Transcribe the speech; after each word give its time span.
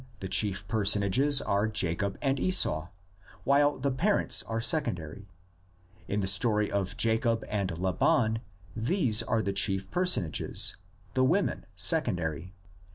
the 0.19 0.27
chief 0.27 0.67
personages 0.67 1.43
are 1.43 1.67
Jacob 1.67 2.17
and 2.23 2.39
Esau, 2.39 2.87
while 3.43 3.77
the 3.77 3.91
parents 3.91 4.41
are 4.47 4.59
secondary; 4.59 5.27
in 6.07 6.21
the 6.21 6.27
story 6.27 6.71
of 6.71 6.97
Jacob 6.97 7.45
and 7.47 7.77
Laban 7.77 8.39
these 8.75 9.21
are 9.21 9.43
the 9.43 9.53
chief 9.53 9.91
personages, 9.91 10.75
the 11.13 11.23
women 11.23 11.67
secondary. 11.75 12.51